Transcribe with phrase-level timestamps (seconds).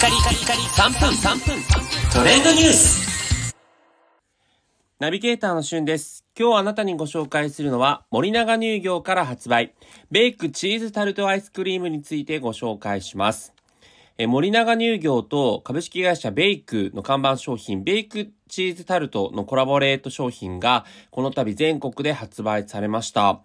[0.00, 1.62] カリカリカリ3分3分
[2.10, 3.54] トレンドニュース
[4.98, 6.24] ナビゲーターのしゅんです。
[6.38, 9.74] 今日あなたにご紹介するのは森永乳業から発売
[10.10, 13.52] ベイクチーズタルトアイスクリームについてご紹介します。
[14.16, 23.42] え森永乳業と株式会社ベイクの看板商品ベイクチーズタルトのコラボレート商品がこの度全国で発売されました。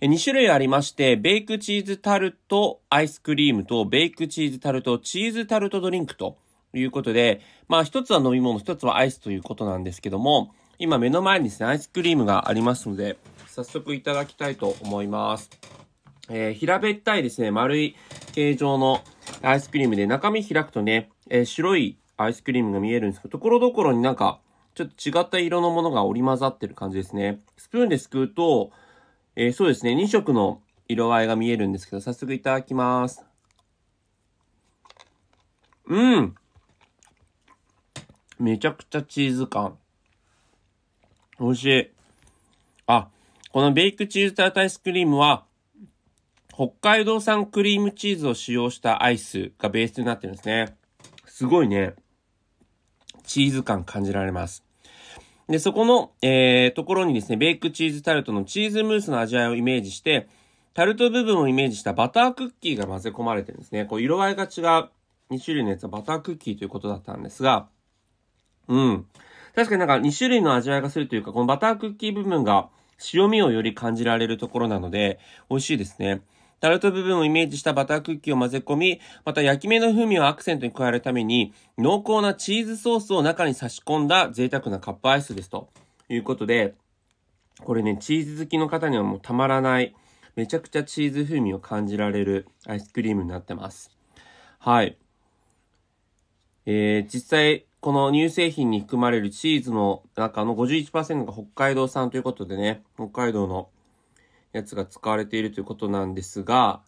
[0.00, 6.38] 2種類ありまして、ベイクチーズタルトアイスクリームとベイクチーズタルトチーズタルトドリンクと
[6.72, 13.18] いうことで、まあ一つは飲み物、一つはアイスということなんですけども、今目の前にですね、アイスクリームがありますので、
[13.48, 15.50] 早速いただきたいと思います。
[16.30, 17.96] えー、平べったいですね、丸い
[18.34, 19.02] 形状の
[19.42, 24.38] アイスクリームで、中身開くとね、えー、白いアイスクリームが見えるんですけど、ところどころになんか、
[24.76, 27.40] ちょっと違った色のものが織り交ざってる感じですね。
[27.56, 28.70] スプーンですくうと、
[29.40, 33.24] えー、そうですね、2色の色合いが見えるんですけど、早速いただきます。
[35.86, 36.34] うん。
[38.40, 39.78] めちゃくちゃチーズ感。
[41.38, 41.90] 美味しい。
[42.88, 43.10] あ、
[43.52, 45.44] このベイクチーズタルトアイスクリームは、
[46.52, 50.76] 北海道産クリームチーズを使用したアイスがベースになってるんですね。
[51.26, 51.94] すごいね。
[53.22, 54.64] チーズ感感じられます。
[55.48, 60.28] で、そこの、えー、ところにですね、ベイクチーズタルトのチーズムースの味わいをイメージして、
[60.74, 63.86] タルト部分をイメージしたバタークッキーが混ぜ込まれてるんですね。
[63.86, 64.90] こう、色合いが違う
[65.30, 67.66] 2種類のやつはバタークッキーということだったんですが、
[68.68, 69.06] うん。
[69.54, 72.68] 確かになんか2種類の味わいがするというか、このバタークッキー部分が
[73.14, 75.18] 塩味をより感じられるところなので、
[75.48, 76.20] 美味しいですね。
[76.60, 85.68] タルト部分をイメージしたバタークッキーを混ぜ込み、また焼き目の風味をアクセントに加えるために、濃厚なチーズソースを中に差し込んだ贅沢なカップアイスですと
[86.08, 86.74] いうことで、
[87.60, 89.94] これね、チーズ好きの方にはもうたまらない、
[90.36, 93.90] めちゃくちゃチーズ風味を感じられるアイスクリームになってます。
[94.58, 94.96] はい。
[96.66, 103.68] えー、実際、この乳製品に含まれるチーズの中の51%が北海道産ということでね、北海道の
[104.52, 106.80] やつが使われているということなんですが、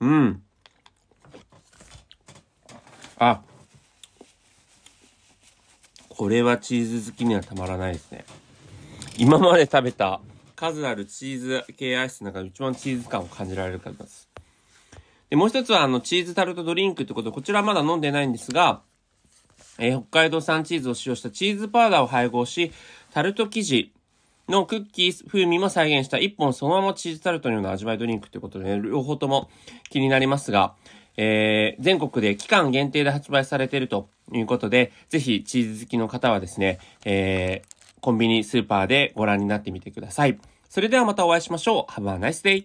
[0.00, 0.42] うん。
[3.18, 3.42] あ、
[6.08, 8.24] これはチーズ好きにはたまらないですね。
[9.18, 10.20] 今まで食べた
[10.56, 14.28] 数あるチーズ系アイスの中で一番チーズ感を感じられるからです。
[15.30, 18.82] で、もう一つはあのチーズタルトドリンクってことで、こちらはまだ飲んでないんですが、
[19.78, 22.72] えー、北海道産チーズを使用したチーズパウダーを配合し、
[23.12, 23.92] タルト生地、
[24.52, 29.48] のクッキー風味も再現した一本そのままチーズタルトのような味わいドリンクということで、ね、両方とも
[29.90, 30.74] 気になりますが、
[31.16, 40.38] えー、全国で期間限定で発売されているということで、ぜひチーズ好きの方はですね、えー、コンビニスーパーでご覧になってみてください。
[40.68, 41.92] それではまたお会いしましょう。
[41.92, 42.60] Have a nice day!